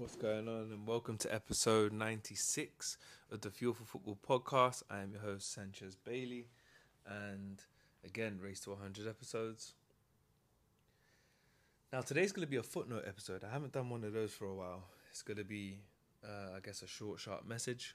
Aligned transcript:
What's 0.00 0.16
going 0.16 0.48
on? 0.48 0.70
And 0.72 0.86
welcome 0.86 1.18
to 1.18 1.34
episode 1.34 1.92
96 1.92 2.96
of 3.30 3.42
the 3.42 3.50
Fuel 3.50 3.74
for 3.74 3.84
Football 3.84 4.16
podcast. 4.26 4.82
I 4.90 5.00
am 5.00 5.12
your 5.12 5.20
host, 5.20 5.52
Sanchez 5.52 5.94
Bailey. 5.94 6.46
And 7.06 7.62
again, 8.02 8.38
race 8.42 8.60
to 8.60 8.70
100 8.70 9.06
episodes. 9.06 9.74
Now, 11.92 12.00
today's 12.00 12.32
going 12.32 12.46
to 12.46 12.50
be 12.50 12.56
a 12.56 12.62
footnote 12.62 13.04
episode. 13.06 13.44
I 13.44 13.52
haven't 13.52 13.74
done 13.74 13.90
one 13.90 14.02
of 14.02 14.14
those 14.14 14.32
for 14.32 14.46
a 14.46 14.54
while. 14.54 14.84
It's 15.10 15.20
going 15.20 15.36
to 15.36 15.44
be, 15.44 15.80
uh, 16.24 16.56
I 16.56 16.60
guess, 16.60 16.80
a 16.80 16.86
short, 16.86 17.20
sharp 17.20 17.46
message. 17.46 17.94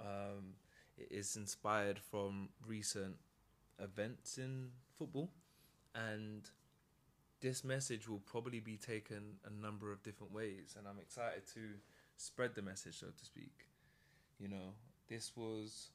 Um, 0.00 0.54
it 0.98 1.06
is 1.12 1.36
inspired 1.36 2.00
from 2.00 2.48
recent 2.66 3.14
events 3.78 4.38
in 4.38 4.70
football. 4.98 5.30
And 5.94 6.50
this 7.44 7.62
message 7.62 8.08
will 8.08 8.22
probably 8.24 8.58
be 8.58 8.78
taken 8.78 9.36
a 9.44 9.62
number 9.62 9.92
of 9.92 10.02
different 10.02 10.32
ways, 10.32 10.76
and 10.78 10.88
I'm 10.88 10.98
excited 10.98 11.42
to 11.52 11.60
spread 12.16 12.54
the 12.54 12.62
message, 12.62 12.98
so 12.98 13.08
to 13.08 13.24
speak. 13.24 13.66
You 14.40 14.48
know, 14.48 14.72
this 15.08 15.32
was 15.36 15.90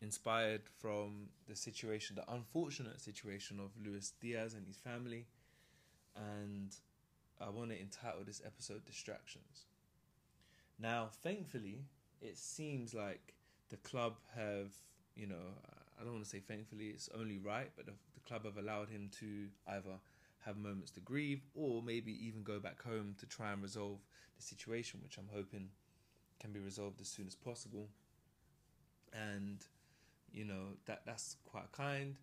inspired 0.00 0.62
from 0.78 1.28
the 1.46 1.54
situation, 1.54 2.16
the 2.16 2.32
unfortunate 2.32 2.98
situation 2.98 3.60
of 3.60 3.72
Luis 3.84 4.14
Diaz 4.22 4.54
and 4.54 4.66
his 4.66 4.78
family, 4.78 5.26
and 6.16 6.74
I 7.38 7.50
want 7.50 7.68
to 7.68 7.78
entitle 7.78 8.24
this 8.24 8.40
episode 8.42 8.86
Distractions. 8.86 9.66
Now, 10.78 11.10
thankfully, 11.22 11.84
it 12.22 12.38
seems 12.38 12.94
like 12.94 13.34
the 13.68 13.76
club 13.76 14.14
have, 14.34 14.70
you 15.14 15.26
know, 15.26 15.44
I 16.00 16.04
don't 16.04 16.14
want 16.14 16.24
to 16.24 16.30
say 16.30 16.40
thankfully, 16.40 16.86
it's 16.86 17.10
only 17.14 17.36
right, 17.36 17.70
but 17.76 17.84
the, 17.84 17.92
the 18.14 18.20
club 18.26 18.46
have 18.46 18.56
allowed 18.56 18.88
him 18.88 19.10
to 19.20 19.48
either 19.68 19.98
have 20.44 20.56
moments 20.56 20.90
to 20.92 21.00
grieve, 21.00 21.42
or 21.54 21.82
maybe 21.82 22.12
even 22.26 22.42
go 22.42 22.58
back 22.58 22.82
home 22.82 23.14
to 23.18 23.26
try 23.26 23.52
and 23.52 23.62
resolve 23.62 23.98
the 24.36 24.42
situation, 24.42 25.00
which 25.02 25.16
I'm 25.16 25.28
hoping 25.32 25.68
can 26.40 26.52
be 26.52 26.60
resolved 26.60 27.00
as 27.00 27.08
soon 27.08 27.26
as 27.26 27.34
possible. 27.34 27.88
And 29.12 29.64
you 30.32 30.44
know 30.44 30.76
that 30.86 31.02
that's 31.06 31.36
quite 31.44 31.70
kind. 31.72 32.16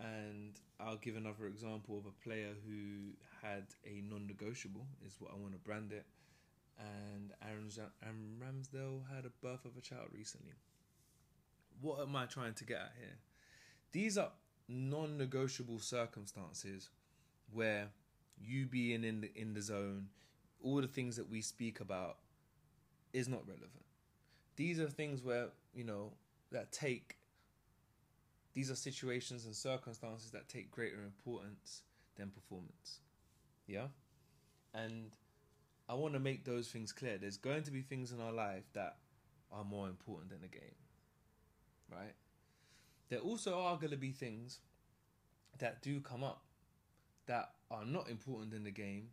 And 0.00 0.58
I'll 0.80 0.96
give 0.96 1.16
another 1.16 1.46
example 1.46 1.98
of 1.98 2.06
a 2.06 2.22
player 2.24 2.54
who 2.66 3.12
had 3.42 3.66
a 3.84 4.00
non-negotiable, 4.08 4.86
is 5.04 5.16
what 5.18 5.32
I 5.32 5.36
want 5.36 5.52
to 5.52 5.58
brand 5.58 5.92
it. 5.92 6.06
And 6.78 7.32
Aaron, 7.42 7.68
Aaron 8.04 8.38
Ramsdale 8.40 9.02
had 9.14 9.24
a 9.24 9.30
birth 9.42 9.64
of 9.64 9.76
a 9.76 9.80
child 9.80 10.06
recently. 10.12 10.52
What 11.80 12.00
am 12.00 12.14
I 12.14 12.26
trying 12.26 12.54
to 12.54 12.64
get 12.64 12.78
at 12.78 12.92
here? 12.98 13.18
These 13.90 14.16
are 14.16 14.30
non-negotiable 14.68 15.80
circumstances 15.80 16.90
where 17.52 17.88
you 18.40 18.66
being 18.66 19.04
in 19.04 19.20
the 19.22 19.30
in 19.34 19.54
the 19.54 19.62
zone, 19.62 20.08
all 20.62 20.80
the 20.80 20.88
things 20.88 21.16
that 21.16 21.28
we 21.28 21.40
speak 21.40 21.80
about 21.80 22.18
is 23.12 23.28
not 23.28 23.46
relevant. 23.46 23.84
These 24.56 24.80
are 24.80 24.88
things 24.88 25.22
where, 25.22 25.48
you 25.72 25.84
know, 25.84 26.12
that 26.50 26.72
take 26.72 27.16
these 28.54 28.70
are 28.70 28.76
situations 28.76 29.44
and 29.44 29.54
circumstances 29.54 30.32
that 30.32 30.48
take 30.48 30.70
greater 30.70 31.02
importance 31.04 31.82
than 32.16 32.30
performance. 32.30 33.00
Yeah? 33.68 33.86
And 34.74 35.12
I 35.88 35.94
want 35.94 36.14
to 36.14 36.20
make 36.20 36.44
those 36.44 36.68
things 36.68 36.92
clear. 36.92 37.18
There's 37.18 37.36
going 37.36 37.62
to 37.64 37.70
be 37.70 37.82
things 37.82 38.10
in 38.10 38.20
our 38.20 38.32
life 38.32 38.64
that 38.72 38.96
are 39.52 39.64
more 39.64 39.86
important 39.86 40.30
than 40.30 40.40
the 40.40 40.48
game. 40.48 40.74
Right? 41.90 42.14
There 43.10 43.20
also 43.20 43.60
are 43.60 43.76
going 43.76 43.92
to 43.92 43.96
be 43.96 44.10
things 44.10 44.58
that 45.58 45.80
do 45.80 46.00
come 46.00 46.24
up 46.24 46.42
that 47.28 47.50
are 47.70 47.84
not 47.84 48.10
important 48.10 48.52
in 48.52 48.64
the 48.64 48.70
game, 48.70 49.10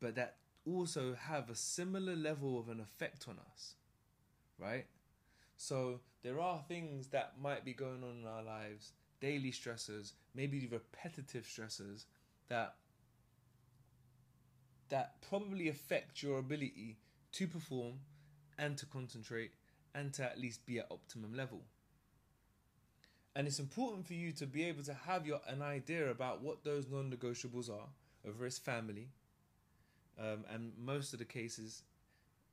but 0.00 0.16
that 0.16 0.36
also 0.66 1.14
have 1.14 1.48
a 1.48 1.54
similar 1.54 2.16
level 2.16 2.58
of 2.58 2.68
an 2.68 2.80
effect 2.80 3.26
on 3.28 3.36
us, 3.52 3.74
right? 4.58 4.86
So 5.56 6.00
there 6.22 6.40
are 6.40 6.60
things 6.66 7.08
that 7.08 7.34
might 7.40 7.64
be 7.64 7.72
going 7.72 8.02
on 8.02 8.20
in 8.22 8.26
our 8.26 8.42
lives, 8.42 8.92
daily 9.20 9.52
stressors, 9.52 10.12
maybe 10.34 10.68
repetitive 10.70 11.44
stressors 11.44 12.06
that 12.48 12.74
that 14.88 15.14
probably 15.26 15.68
affect 15.68 16.22
your 16.22 16.38
ability 16.38 16.98
to 17.32 17.46
perform 17.46 17.94
and 18.58 18.76
to 18.76 18.84
concentrate 18.84 19.52
and 19.94 20.12
to 20.12 20.22
at 20.22 20.38
least 20.38 20.66
be 20.66 20.78
at 20.78 20.86
optimum 20.90 21.34
level. 21.34 21.62
And 23.34 23.46
it's 23.46 23.58
important 23.58 24.06
for 24.06 24.12
you 24.12 24.32
to 24.32 24.46
be 24.46 24.64
able 24.64 24.82
to 24.84 24.94
have 24.94 25.26
your 25.26 25.40
an 25.48 25.62
idea 25.62 26.10
about 26.10 26.42
what 26.42 26.64
those 26.64 26.86
non-negotiables 26.90 27.70
are 27.70 27.88
over 28.28 28.44
his 28.44 28.58
family. 28.58 29.08
Um, 30.20 30.44
and 30.52 30.72
most 30.78 31.14
of 31.14 31.18
the 31.18 31.24
cases, 31.24 31.82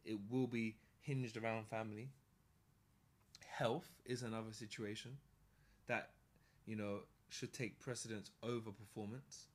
it 0.06 0.18
will 0.30 0.48
be 0.48 0.78
hinged 1.02 1.36
around 1.36 1.68
family. 1.68 2.10
Health 3.46 3.90
is 4.06 4.24
another 4.24 4.54
situation 4.54 5.18
that, 5.88 6.12
you 6.66 6.78
know, 6.78 7.00
should 7.28 7.52
take 7.52 7.80
precedence 7.80 8.32
over 8.42 8.72
performance. 8.72 9.48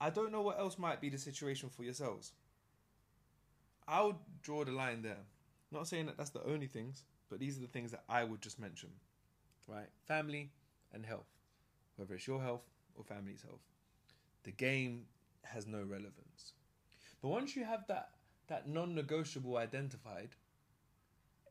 I 0.00 0.10
don't 0.10 0.30
know 0.30 0.42
what 0.42 0.60
else 0.60 0.78
might 0.78 1.00
be 1.00 1.10
the 1.10 1.18
situation 1.18 1.68
for 1.68 1.82
yourselves. 1.82 2.32
I 3.88 4.02
would 4.02 4.16
draw 4.42 4.64
the 4.64 4.70
line 4.70 5.02
there. 5.02 5.24
Not 5.72 5.88
saying 5.88 6.06
that 6.06 6.16
that's 6.16 6.30
the 6.30 6.44
only 6.44 6.68
things, 6.68 7.02
but 7.28 7.40
these 7.40 7.58
are 7.58 7.62
the 7.62 7.66
things 7.66 7.90
that 7.90 8.04
I 8.08 8.22
would 8.22 8.40
just 8.40 8.60
mention 8.60 8.90
right? 9.66 9.88
Family 10.06 10.50
and 10.92 11.04
health, 11.04 11.28
whether 11.96 12.14
it's 12.14 12.26
your 12.26 12.42
health 12.42 12.64
or 12.94 13.04
family's 13.04 13.42
health. 13.42 13.62
The 14.44 14.52
game 14.52 15.06
has 15.44 15.66
no 15.66 15.78
relevance. 15.78 16.52
But 17.22 17.28
once 17.28 17.56
you 17.56 17.64
have 17.64 17.84
that 17.88 18.10
that 18.48 18.68
non-negotiable 18.68 19.56
identified, 19.56 20.30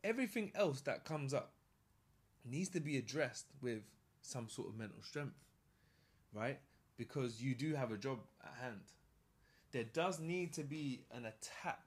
everything 0.04 0.52
else 0.54 0.82
that 0.82 1.04
comes 1.04 1.32
up 1.32 1.52
needs 2.44 2.68
to 2.68 2.80
be 2.80 2.98
addressed 2.98 3.46
with 3.62 3.82
some 4.20 4.48
sort 4.50 4.68
of 4.68 4.78
mental 4.78 5.02
strength, 5.02 5.38
right? 6.34 6.58
Because 6.98 7.42
you 7.42 7.54
do 7.54 7.74
have 7.74 7.90
a 7.90 7.96
job 7.96 8.18
at 8.44 8.62
hand. 8.62 8.82
There 9.72 9.84
does 9.84 10.20
need 10.20 10.52
to 10.54 10.62
be 10.62 11.04
an 11.10 11.24
attack 11.24 11.80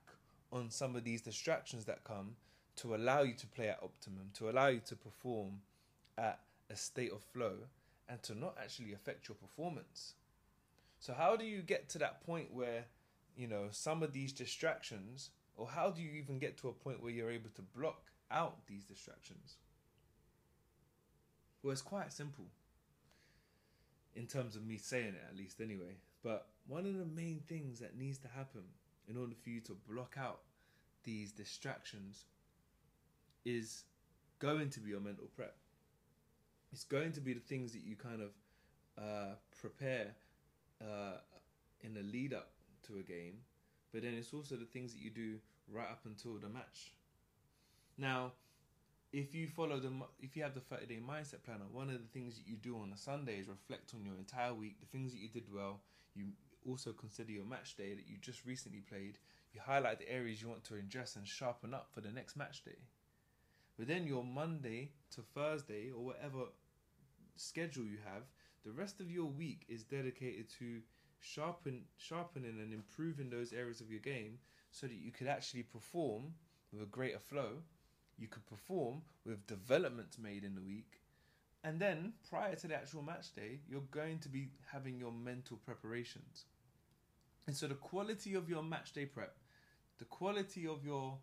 on 0.50 0.70
some 0.70 0.96
of 0.96 1.04
these 1.04 1.22
distractions 1.22 1.84
that 1.84 2.02
come 2.02 2.34
to 2.76 2.94
allow 2.96 3.22
you 3.22 3.34
to 3.34 3.46
play 3.46 3.68
at 3.68 3.78
optimum, 3.82 4.30
to 4.34 4.50
allow 4.50 4.66
you 4.66 4.80
to 4.86 4.96
perform 4.96 5.60
at 6.18 6.40
a 6.70 6.76
state 6.76 7.12
of 7.12 7.22
flow 7.22 7.54
and 8.08 8.22
to 8.22 8.34
not 8.34 8.56
actually 8.60 8.92
affect 8.92 9.28
your 9.28 9.36
performance. 9.36 10.14
So 10.98 11.14
how 11.14 11.36
do 11.36 11.44
you 11.44 11.62
get 11.62 11.88
to 11.90 11.98
that 11.98 12.24
point 12.24 12.52
where, 12.52 12.86
you 13.36 13.46
know, 13.46 13.66
some 13.70 14.02
of 14.02 14.12
these 14.12 14.32
distractions 14.32 15.30
or 15.56 15.68
how 15.68 15.90
do 15.90 16.02
you 16.02 16.12
even 16.12 16.38
get 16.38 16.56
to 16.58 16.68
a 16.68 16.72
point 16.72 17.02
where 17.02 17.12
you're 17.12 17.30
able 17.30 17.50
to 17.56 17.62
block 17.62 18.10
out 18.30 18.66
these 18.66 18.84
distractions? 18.84 19.56
Well, 21.62 21.72
it's 21.72 21.82
quite 21.82 22.12
simple 22.12 22.46
in 24.14 24.26
terms 24.26 24.56
of 24.56 24.64
me 24.64 24.76
saying 24.76 25.14
it 25.14 25.24
at 25.28 25.36
least 25.36 25.60
anyway. 25.60 25.96
But 26.22 26.46
one 26.66 26.86
of 26.86 26.96
the 26.96 27.04
main 27.04 27.42
things 27.46 27.80
that 27.80 27.98
needs 27.98 28.18
to 28.18 28.28
happen 28.28 28.62
in 29.08 29.16
order 29.16 29.34
for 29.42 29.50
you 29.50 29.60
to 29.60 29.76
block 29.88 30.16
out 30.18 30.40
these 31.04 31.32
distractions 31.32 32.24
is 33.44 33.84
going 34.38 34.70
to 34.70 34.80
be 34.80 34.90
your 34.90 35.00
mental 35.00 35.28
prep 35.36 35.56
it's 36.74 36.82
going 36.82 37.12
to 37.12 37.20
be 37.20 37.32
the 37.32 37.40
things 37.40 37.70
that 37.70 37.84
you 37.84 37.94
kind 37.94 38.20
of 38.20 38.30
uh, 38.98 39.34
prepare 39.60 40.08
uh, 40.82 41.18
in 41.82 41.94
the 41.94 42.02
lead 42.02 42.34
up 42.34 42.50
to 42.84 42.98
a 42.98 43.02
game, 43.02 43.34
but 43.92 44.02
then 44.02 44.14
it's 44.14 44.34
also 44.34 44.56
the 44.56 44.64
things 44.64 44.92
that 44.92 45.00
you 45.00 45.08
do 45.08 45.36
right 45.72 45.88
up 45.88 46.00
until 46.04 46.32
the 46.32 46.48
match. 46.48 46.92
Now, 47.96 48.32
if 49.12 49.36
you 49.36 49.46
follow 49.46 49.78
the 49.78 49.92
if 50.18 50.36
you 50.36 50.42
have 50.42 50.54
the 50.54 50.60
30 50.60 50.86
day 50.86 50.98
mindset 50.98 51.44
planner, 51.44 51.66
one 51.70 51.90
of 51.90 52.00
the 52.00 52.08
things 52.12 52.34
that 52.34 52.48
you 52.48 52.56
do 52.56 52.76
on 52.76 52.90
a 52.92 52.98
Sunday 52.98 53.38
is 53.38 53.46
reflect 53.46 53.94
on 53.94 54.04
your 54.04 54.16
entire 54.16 54.52
week, 54.52 54.80
the 54.80 54.86
things 54.86 55.12
that 55.12 55.20
you 55.20 55.28
did 55.28 55.44
well. 55.54 55.78
You 56.16 56.26
also 56.68 56.90
consider 56.92 57.30
your 57.30 57.44
match 57.44 57.76
day 57.76 57.94
that 57.94 58.08
you 58.08 58.16
just 58.20 58.44
recently 58.44 58.80
played. 58.80 59.18
You 59.52 59.60
highlight 59.64 60.00
the 60.00 60.10
areas 60.10 60.42
you 60.42 60.48
want 60.48 60.64
to 60.64 60.74
address 60.74 61.14
and 61.14 61.28
sharpen 61.28 61.72
up 61.72 61.86
for 61.94 62.00
the 62.00 62.10
next 62.10 62.34
match 62.34 62.64
day. 62.64 62.78
But 63.78 63.86
then 63.86 64.08
your 64.08 64.24
Monday 64.24 64.90
to 65.14 65.20
Thursday 65.20 65.90
or 65.96 66.04
whatever 66.04 66.46
schedule 67.36 67.84
you 67.84 67.98
have, 68.04 68.24
the 68.64 68.72
rest 68.72 69.00
of 69.00 69.10
your 69.10 69.26
week 69.26 69.64
is 69.68 69.84
dedicated 69.84 70.48
to 70.58 70.80
sharpen 71.20 71.82
sharpening 71.96 72.58
and 72.60 72.72
improving 72.72 73.30
those 73.30 73.52
areas 73.52 73.80
of 73.80 73.90
your 73.90 74.00
game 74.00 74.38
so 74.70 74.86
that 74.86 74.96
you 74.96 75.10
could 75.10 75.26
actually 75.26 75.62
perform 75.62 76.34
with 76.72 76.82
a 76.82 76.86
greater 76.86 77.18
flow. 77.18 77.62
You 78.18 78.28
could 78.28 78.46
perform 78.46 79.02
with 79.24 79.46
developments 79.46 80.18
made 80.18 80.44
in 80.44 80.54
the 80.54 80.60
week. 80.60 81.00
And 81.62 81.80
then 81.80 82.12
prior 82.28 82.54
to 82.56 82.68
the 82.68 82.74
actual 82.74 83.02
match 83.02 83.32
day, 83.34 83.60
you're 83.68 83.88
going 83.90 84.18
to 84.20 84.28
be 84.28 84.48
having 84.70 84.98
your 84.98 85.12
mental 85.12 85.56
preparations. 85.56 86.44
And 87.46 87.56
so 87.56 87.66
the 87.66 87.74
quality 87.74 88.34
of 88.34 88.48
your 88.48 88.62
match 88.62 88.92
day 88.92 89.06
prep, 89.06 89.36
the 89.98 90.04
quality 90.04 90.66
of 90.66 90.84
your 90.84 91.18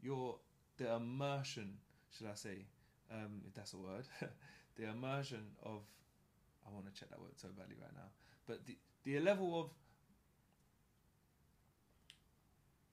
your 0.00 0.36
the 0.76 0.94
immersion, 0.94 1.78
should 2.16 2.26
I 2.26 2.34
say, 2.34 2.66
um, 3.10 3.42
if 3.46 3.54
that's 3.54 3.72
a 3.72 3.78
word, 3.78 4.06
the 4.76 4.88
immersion 4.88 5.42
of 5.62 5.80
I 6.66 6.72
want 6.74 6.92
to 6.92 6.98
check 6.98 7.10
that 7.10 7.20
word 7.20 7.30
so 7.36 7.48
badly 7.56 7.76
right 7.80 7.94
now, 7.94 8.10
but 8.46 8.64
the 8.66 8.76
the 9.04 9.20
level 9.20 9.60
of 9.60 9.70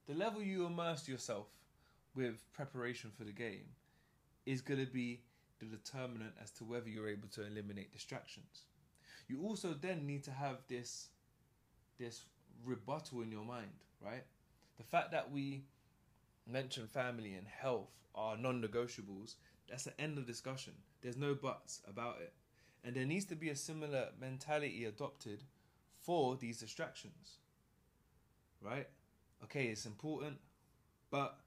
the 0.07 0.13
level 0.13 0.41
you 0.41 0.65
immerse 0.65 1.07
yourself 1.07 1.47
with 2.15 2.43
preparation 2.53 3.11
for 3.17 3.23
the 3.23 3.31
game 3.31 3.65
is 4.45 4.61
going 4.61 4.85
to 4.85 4.91
be 4.91 5.21
the 5.59 5.65
determinant 5.65 6.33
as 6.41 6.51
to 6.51 6.63
whether 6.63 6.89
you're 6.89 7.09
able 7.09 7.29
to 7.29 7.45
eliminate 7.45 7.93
distractions. 7.93 8.63
You 9.27 9.41
also 9.43 9.73
then 9.73 10.05
need 10.05 10.23
to 10.25 10.31
have 10.31 10.57
this 10.67 11.09
this 11.97 12.25
rebuttal 12.65 13.21
in 13.21 13.31
your 13.31 13.45
mind, 13.45 13.71
right? 14.01 14.23
The 14.77 14.83
fact 14.83 15.11
that 15.11 15.31
we 15.31 15.63
mention 16.47 16.87
family 16.87 17.33
and 17.33 17.47
health 17.47 17.89
are 18.15 18.35
non-negotiables, 18.37 19.35
that's 19.69 19.83
the 19.83 19.99
end 19.99 20.17
of 20.17 20.27
discussion. 20.27 20.73
There's 21.03 21.17
no 21.17 21.35
buts 21.35 21.81
about 21.87 22.17
it. 22.21 22.33
And 22.83 22.95
there 22.95 23.05
needs 23.05 23.25
to 23.25 23.35
be 23.35 23.49
a 23.49 23.55
similar 23.55 24.07
mentality 24.19 24.85
adopted 24.85 25.43
for 26.01 26.35
these 26.35 26.59
distractions. 26.59 27.37
Right? 28.61 28.87
Okay, 29.43 29.65
it's 29.65 29.85
important, 29.85 30.37
but 31.11 31.37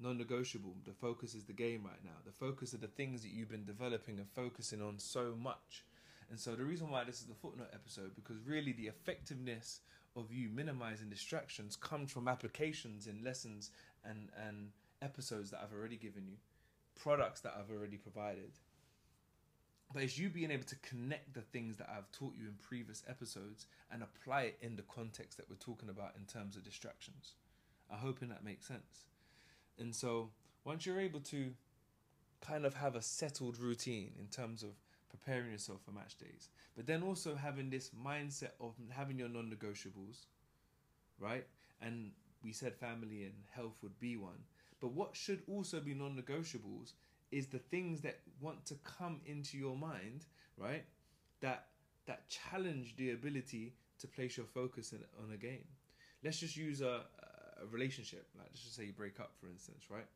non 0.00 0.16
negotiable. 0.16 0.74
The 0.84 0.92
focus 0.92 1.34
is 1.34 1.44
the 1.44 1.52
game 1.52 1.84
right 1.84 2.02
now. 2.04 2.16
The 2.24 2.32
focus 2.32 2.74
are 2.74 2.78
the 2.78 2.88
things 2.88 3.22
that 3.22 3.30
you've 3.30 3.50
been 3.50 3.64
developing 3.64 4.18
and 4.18 4.28
focusing 4.30 4.82
on 4.82 4.98
so 4.98 5.34
much. 5.38 5.84
And 6.30 6.38
so 6.38 6.54
the 6.54 6.64
reason 6.64 6.90
why 6.90 7.04
this 7.04 7.20
is 7.20 7.26
the 7.26 7.34
footnote 7.34 7.70
episode, 7.72 8.14
because 8.14 8.36
really 8.46 8.72
the 8.72 8.86
effectiveness 8.86 9.80
of 10.16 10.32
you 10.32 10.48
minimizing 10.50 11.08
distractions 11.08 11.76
comes 11.76 12.10
from 12.10 12.28
applications 12.28 13.06
in 13.06 13.22
lessons 13.22 13.70
and, 14.04 14.28
and 14.46 14.70
episodes 15.00 15.50
that 15.50 15.60
I've 15.62 15.76
already 15.76 15.96
given 15.96 16.26
you, 16.26 16.36
products 16.98 17.40
that 17.40 17.54
I've 17.58 17.74
already 17.74 17.96
provided. 17.96 18.52
But 19.92 20.02
it's 20.02 20.18
you 20.18 20.28
being 20.28 20.50
able 20.50 20.64
to 20.64 20.76
connect 20.76 21.32
the 21.32 21.40
things 21.40 21.76
that 21.78 21.88
I've 21.88 22.10
taught 22.12 22.34
you 22.36 22.46
in 22.46 22.54
previous 22.60 23.02
episodes 23.08 23.66
and 23.90 24.02
apply 24.02 24.42
it 24.42 24.58
in 24.60 24.76
the 24.76 24.82
context 24.82 25.38
that 25.38 25.48
we're 25.48 25.56
talking 25.56 25.88
about 25.88 26.14
in 26.18 26.26
terms 26.26 26.56
of 26.56 26.62
distractions. 26.62 27.34
I'm 27.90 27.98
hoping 27.98 28.28
that 28.28 28.44
makes 28.44 28.66
sense. 28.66 29.06
And 29.78 29.94
so 29.94 30.30
once 30.64 30.84
you're 30.84 31.00
able 31.00 31.20
to 31.20 31.52
kind 32.40 32.66
of 32.66 32.74
have 32.74 32.96
a 32.96 33.02
settled 33.02 33.58
routine 33.58 34.12
in 34.20 34.26
terms 34.26 34.62
of 34.62 34.70
preparing 35.08 35.52
yourself 35.52 35.80
for 35.84 35.92
match 35.92 36.18
days, 36.18 36.50
but 36.76 36.86
then 36.86 37.02
also 37.02 37.34
having 37.34 37.70
this 37.70 37.90
mindset 37.90 38.50
of 38.60 38.74
having 38.90 39.18
your 39.18 39.28
non 39.28 39.50
negotiables, 39.50 40.26
right? 41.18 41.46
And 41.80 42.10
we 42.44 42.52
said 42.52 42.74
family 42.74 43.22
and 43.22 43.34
health 43.50 43.78
would 43.82 43.98
be 43.98 44.16
one. 44.16 44.44
But 44.80 44.92
what 44.92 45.16
should 45.16 45.42
also 45.48 45.80
be 45.80 45.94
non 45.94 46.16
negotiables 46.16 46.92
is 47.30 47.46
the 47.46 47.58
things 47.58 48.00
that 48.02 48.20
want 48.40 48.64
to 48.66 48.74
come 48.84 49.20
into 49.26 49.58
your 49.58 49.76
mind, 49.76 50.26
right? 50.56 50.84
That 51.40 51.66
that 52.06 52.28
challenge 52.28 52.96
the 52.96 53.10
ability 53.10 53.74
to 53.98 54.06
place 54.06 54.36
your 54.36 54.46
focus 54.46 54.92
in, 54.92 55.00
on 55.22 55.32
a 55.32 55.36
game. 55.36 55.66
Let's 56.24 56.38
just 56.38 56.56
use 56.56 56.80
a, 56.80 57.02
a 57.62 57.66
relationship. 57.70 58.26
Like 58.36 58.46
let's 58.50 58.62
just 58.62 58.76
say 58.76 58.84
you 58.84 58.92
break 58.92 59.20
up, 59.20 59.32
for 59.40 59.48
instance, 59.48 59.84
right? 59.90 60.06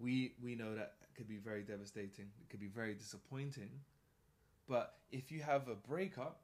We 0.00 0.34
we 0.42 0.54
know 0.54 0.74
that 0.74 0.94
could 1.16 1.28
be 1.28 1.38
very 1.38 1.62
devastating. 1.62 2.26
It 2.40 2.50
could 2.50 2.60
be 2.60 2.68
very 2.68 2.94
disappointing. 2.94 3.70
But 4.68 4.94
if 5.10 5.32
you 5.32 5.42
have 5.42 5.68
a 5.68 5.74
breakup, 5.74 6.40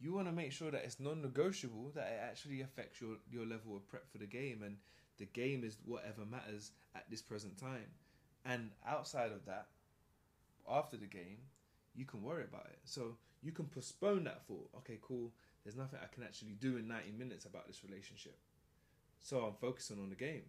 you 0.00 0.12
want 0.12 0.26
to 0.26 0.32
make 0.32 0.52
sure 0.52 0.70
that 0.70 0.84
it's 0.84 1.00
non-negotiable 1.00 1.92
that 1.94 2.08
it 2.12 2.20
actually 2.22 2.60
affects 2.60 3.00
your 3.00 3.16
your 3.30 3.46
level 3.46 3.76
of 3.76 3.88
prep 3.88 4.10
for 4.10 4.18
the 4.18 4.26
game 4.26 4.62
and 4.64 4.76
the 5.22 5.40
game 5.40 5.62
is 5.62 5.78
whatever 5.84 6.22
matters 6.28 6.72
at 6.96 7.04
this 7.08 7.22
present 7.22 7.56
time. 7.56 7.86
And 8.44 8.70
outside 8.84 9.30
of 9.30 9.46
that, 9.46 9.68
after 10.68 10.96
the 10.96 11.06
game, 11.06 11.38
you 11.94 12.04
can 12.04 12.24
worry 12.24 12.42
about 12.42 12.66
it. 12.66 12.80
So 12.82 13.18
you 13.40 13.52
can 13.52 13.66
postpone 13.66 14.24
that 14.24 14.44
thought. 14.48 14.68
Okay, 14.78 14.98
cool. 15.00 15.30
There's 15.62 15.76
nothing 15.76 16.00
I 16.02 16.12
can 16.12 16.24
actually 16.24 16.56
do 16.58 16.76
in 16.76 16.88
90 16.88 17.12
minutes 17.12 17.44
about 17.44 17.68
this 17.68 17.84
relationship. 17.88 18.36
So 19.20 19.42
I'm 19.42 19.54
focusing 19.60 19.98
on 20.00 20.10
the 20.10 20.16
game, 20.16 20.42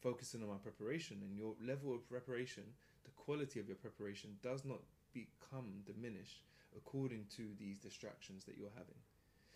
focusing 0.00 0.42
on 0.42 0.48
my 0.48 0.56
preparation, 0.56 1.18
and 1.22 1.36
your 1.36 1.54
level 1.64 1.94
of 1.94 2.08
preparation, 2.08 2.64
the 3.04 3.12
quality 3.12 3.60
of 3.60 3.68
your 3.68 3.76
preparation 3.76 4.30
does 4.42 4.64
not 4.64 4.80
become 5.12 5.84
diminished 5.86 6.42
according 6.76 7.26
to 7.36 7.42
these 7.56 7.78
distractions 7.78 8.42
that 8.46 8.56
you're 8.58 8.74
having. 8.74 8.98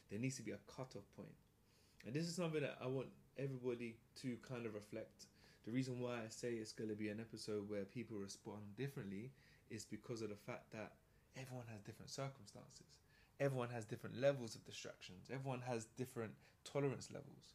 There 0.08 0.20
needs 0.20 0.36
to 0.36 0.42
be 0.42 0.52
a 0.52 0.58
cutoff 0.68 1.10
point. 1.16 1.34
And 2.06 2.14
this 2.14 2.26
is 2.26 2.36
something 2.36 2.60
that 2.60 2.78
I 2.80 2.86
want 2.86 3.08
everybody 3.38 3.96
to 4.22 4.36
kind 4.46 4.66
of 4.66 4.74
reflect. 4.74 5.26
The 5.64 5.72
reason 5.72 6.00
why 6.00 6.14
I 6.14 6.28
say 6.28 6.52
it's 6.52 6.72
going 6.72 6.90
to 6.90 6.96
be 6.96 7.08
an 7.08 7.20
episode 7.20 7.68
where 7.68 7.84
people 7.84 8.16
respond 8.18 8.62
differently 8.76 9.30
is 9.70 9.84
because 9.84 10.22
of 10.22 10.30
the 10.30 10.36
fact 10.36 10.72
that 10.72 10.92
everyone 11.36 11.66
has 11.72 11.82
different 11.82 12.10
circumstances. 12.10 13.00
Everyone 13.40 13.68
has 13.70 13.84
different 13.84 14.16
levels 14.20 14.54
of 14.54 14.64
distractions. 14.64 15.28
Everyone 15.32 15.60
has 15.66 15.86
different 15.96 16.32
tolerance 16.64 17.08
levels. 17.12 17.54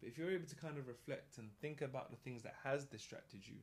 But 0.00 0.08
if 0.08 0.18
you're 0.18 0.30
able 0.30 0.46
to 0.46 0.56
kind 0.56 0.78
of 0.78 0.88
reflect 0.88 1.38
and 1.38 1.50
think 1.60 1.82
about 1.82 2.10
the 2.10 2.16
things 2.16 2.42
that 2.42 2.54
has 2.64 2.84
distracted 2.84 3.46
you 3.46 3.56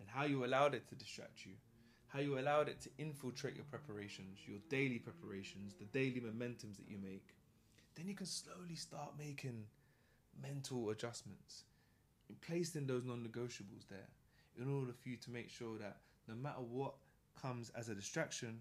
and 0.00 0.08
how 0.08 0.24
you 0.24 0.44
allowed 0.44 0.74
it 0.74 0.88
to 0.88 0.94
distract 0.94 1.46
you, 1.46 1.52
how 2.08 2.20
you 2.20 2.38
allowed 2.38 2.68
it 2.68 2.80
to 2.80 2.90
infiltrate 2.98 3.54
your 3.54 3.66
preparations, 3.70 4.40
your 4.46 4.58
daily 4.68 4.98
preparations, 4.98 5.74
the 5.78 5.84
daily 5.86 6.20
momentums 6.20 6.76
that 6.76 6.88
you 6.88 6.98
make, 6.98 7.36
then 7.94 8.06
you 8.06 8.14
can 8.14 8.26
slowly 8.26 8.74
start 8.74 9.12
making 9.18 9.64
mental 10.40 10.90
adjustments. 10.90 11.64
Placed 12.46 12.76
in 12.76 12.86
those 12.86 13.04
non-negotiables 13.04 13.88
there 13.88 14.08
in 14.60 14.68
order 14.68 14.92
for 14.92 15.08
you 15.08 15.16
to 15.16 15.30
make 15.30 15.48
sure 15.48 15.78
that 15.78 15.98
no 16.26 16.34
matter 16.34 16.60
what 16.60 16.94
comes 17.40 17.70
as 17.70 17.88
a 17.88 17.94
distraction 17.94 18.60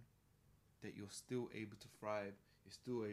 that 0.81 0.95
you're 0.95 1.07
still 1.09 1.49
able 1.53 1.75
to 1.79 1.87
thrive 1.99 2.33
you're 2.67 2.71
still 2.71 3.03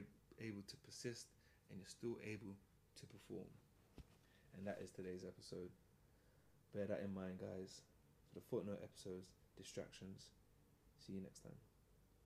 able 0.41 0.63
to 0.67 0.77
persist 0.79 1.29
and 1.71 1.79
you're 1.79 1.89
still 1.89 2.19
able 2.25 2.55
to 2.99 3.07
perform. 3.07 3.47
And 4.57 4.67
that 4.67 4.79
is 4.83 4.91
today's 4.91 5.25
episode. 5.25 5.71
Bear 6.75 6.87
that 6.87 7.03
in 7.05 7.15
mind 7.15 7.39
guys. 7.39 7.83
For 8.29 8.41
the 8.41 8.47
footnote 8.51 8.81
episodes 8.83 9.31
distractions. 9.57 10.31
See 10.99 11.13
you 11.13 11.21
next 11.21 11.43
time 11.43 11.74